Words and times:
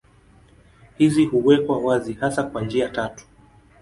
Hizi 0.97 1.25
huwekwa 1.25 1.77
wazi 1.77 2.13
hasa 2.13 2.43
kwa 2.43 2.61
njia 2.61 2.89
tatu. 2.89 3.25